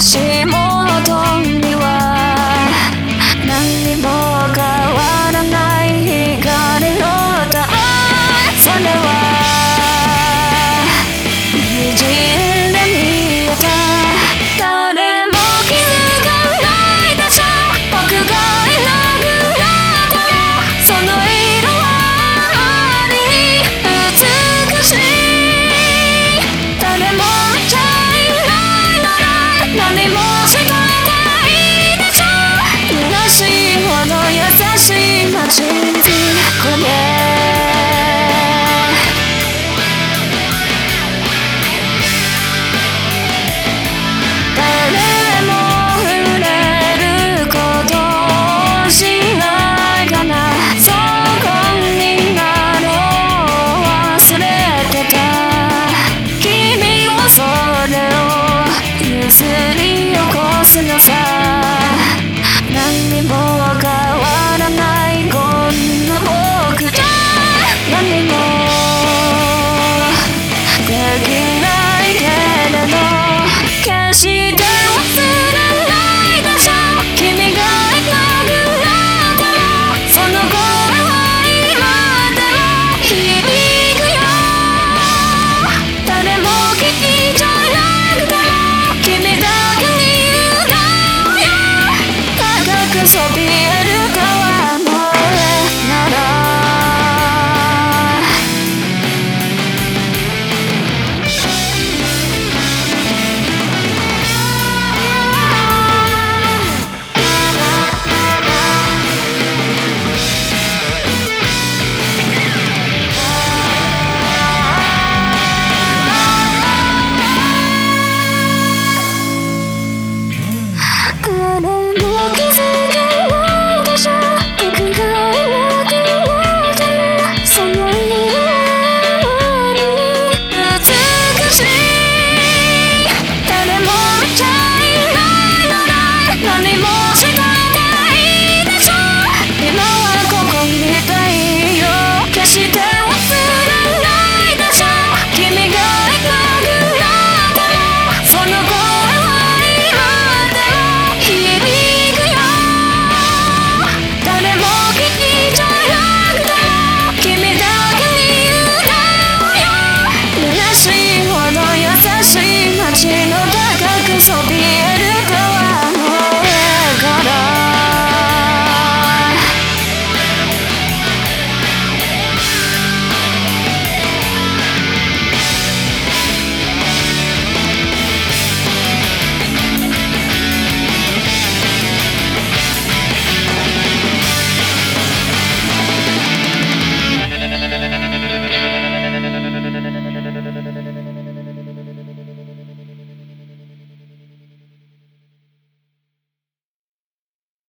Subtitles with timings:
[0.00, 1.59] しもうどん
[86.92, 87.49] Thank you.